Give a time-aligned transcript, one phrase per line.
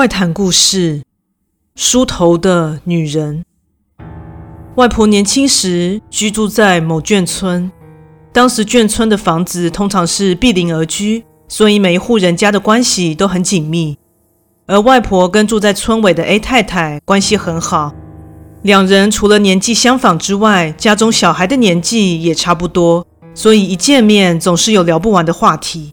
[0.00, 1.02] 怪谈故事：
[1.76, 3.44] 梳头的女人。
[4.76, 7.70] 外婆年轻时居住在某眷村，
[8.32, 13.98] 当时眷村的房子通常是毗邻而居，所以每一户人家的关系都很紧密。
[14.66, 17.92] 而外婆跟住在村尾的 A 太太关系很好，
[18.62, 25.92] 两人除了年纪相仿之外，家中小孩的年纪也差不多，所以一见面总是有聊不完的话题。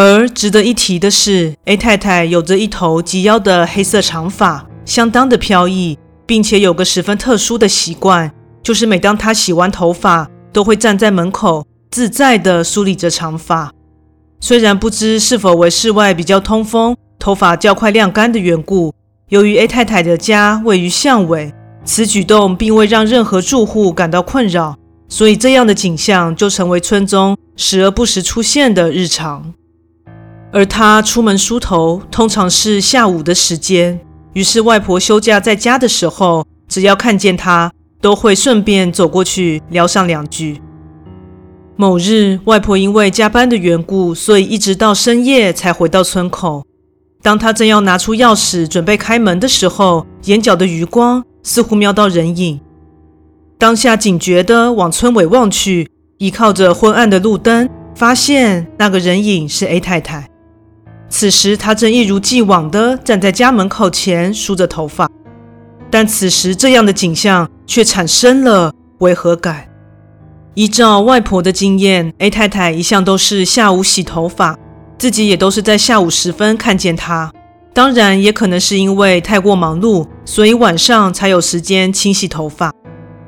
[0.00, 8.30] 而值得一提的是，A 太太有着一头及腰的黑色长发，相当的飘逸，并且有个十分特殊的习惯，
[8.62, 13.72] 就是每当她洗完头发，都会站在门口自在地梳理着长发。
[14.38, 18.94] 虽然不知是否为室外比较通风，头发较快晾干的缘故，
[19.30, 21.52] 由于 A 太太的家位于巷尾，
[21.84, 24.76] 此举动并未让任何住户感到困扰，
[25.08, 29.54] 所以这样的景象就成为村中时而不时出现的日常。
[30.50, 34.00] 而他出门梳头，通常是下午的时间。
[34.32, 40.60] 于是外婆休假在家的时候，只要看见他，都会顺便走过去聊上两句。
[41.76, 46.64] 某日，外婆因为加班的缘故，所以一直到深夜才回到村口。
[47.22, 52.60] 当她正要拿出钥匙准备开门的时候，眼角的余光似乎瞄到人影。
[53.58, 60.28] 当下警觉地往村尾望去，依靠着昏暗的路灯，发现那个人影是 A 太太。
[61.10, 65.10] 此时，她正一如既往地站在家门口前梳着头发，
[65.90, 69.66] 但此时这样的景象却产生了违和感。
[70.54, 74.58] 依照外婆的经验，A 太太一向都是下午洗头发，
[74.98, 77.32] 自己也都是在下午时分看见她。
[77.72, 82.72] 当然，也可能是因为太过忙碌，所以晚上才有时间清洗头发。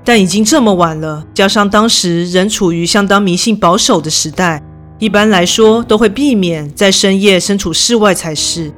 [0.05, 4.61] 但已经这么晚了，加上当时仍处于相当迷信保守的时代。
[5.01, 8.71] 一般来说，都会避免在深夜身处室外才是。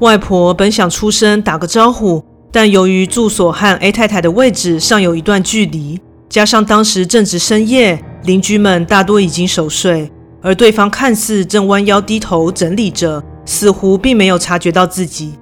[0.00, 10.10] 外婆本想出声打个招呼，但由于住所和 A 太太的位置尚有一段距离，加上当时正值深夜，邻居们大多已经熟睡，
[10.42, 15.34] 而对方看似正弯腰低头整理着，似乎并没有察觉到自己。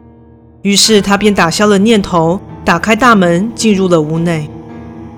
[0.61, 4.51] 于是她便打消了念头，打开大门进入了屋内。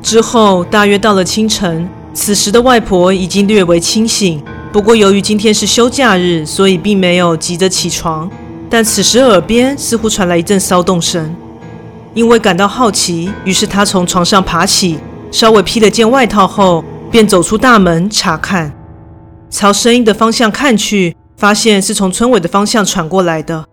[0.00, 4.40] 之后大约到了清晨，此时的外婆已经略微清醒。
[4.72, 8.30] 不过，由于今天是休假日，所以并没有急着起床。
[8.68, 11.34] 但此时耳边似乎传来一阵骚动声，
[12.14, 15.00] 因为感到好奇，于是他从床上爬起，
[15.32, 18.72] 稍微披了件外套后，便走出大门查看。
[19.50, 23.66] 朝声音的方向看去，发现是从村尾的方向传过来的。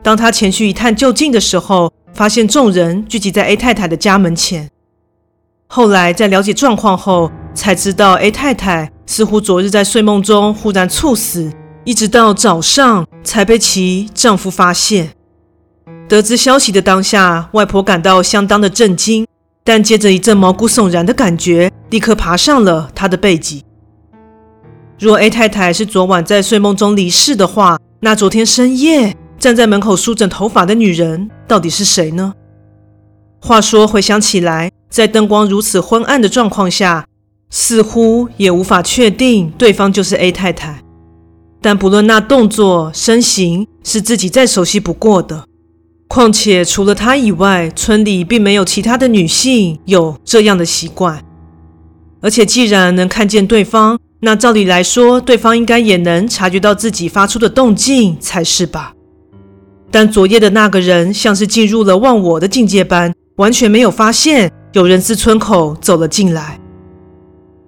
[0.00, 4.70] 当他前去一探究竟的时候，发现众人聚集在 A 太太的家门前。
[5.72, 11.52] 后来在了解状况后，才知道 A 太太似乎昨日在睡梦中忽然猝死，
[11.84, 15.10] 一直到早上才被其丈夫发现。
[16.08, 19.24] 得知消息的当下，外婆感到相当的震惊，
[19.62, 23.62] 但接着一阵毛骨悚然的感觉立刻爬上了她的背脊。
[24.98, 32.34] 若 A 太太是昨晚在睡梦中离世的话，那昨天深夜站在门口梳整头发的女人到底是谁呢？
[33.40, 37.06] 话说回想起来，在灯光如此昏暗的状况下，
[37.48, 40.82] 似乎也无法确定对方就是 A 太太，
[41.62, 45.44] 但不论那动作、身形是自己再熟悉不过的。
[46.08, 51.24] 况且除了她以外，村里并没有其他的女性有这样的习惯。
[52.20, 58.92] 而且既然能看见对方，那照理来说，对方应该也能察觉到自己发出的动静才是吧？
[59.90, 66.60] 但昨夜的那个人像是进入了忘我的境界般，完全没有发现有人自村口走了进来。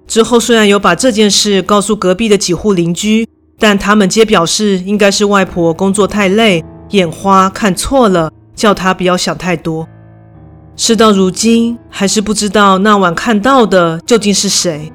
[0.07, 3.27] 之后虽然有把这件事告诉隔壁的几户邻居，
[3.59, 9.89] 但他们皆表示应该是外婆工作太累，眼花看错了，叫她不要想太多。
[10.77, 14.93] 事到如今，还是不知道那晚看到的究竟是谁。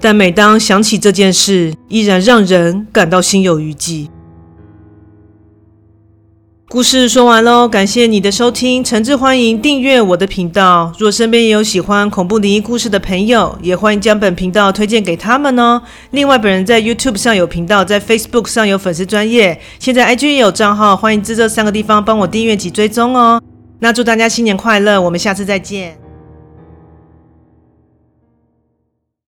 [0.00, 4.10] 但每当想起这件事，依然让人感到心有余悸。
[6.76, 10.92] 故事说完喽，感谢你的收听，诚挚欢迎订阅我的频道。
[10.98, 15.80] 若身边也有喜欢恐怖灵异故事的朋友，也欢迎将本频道推荐给他们哦。
[16.10, 23.40] 另外，本人在 YouTube 上有频道，在 Facebook 上有粉丝专业，现在 IG 也有账号，欢迎至这三个地方帮我订阅及追踪哦。
[23.78, 26.05] 那祝大家新年快乐，我们下次再见。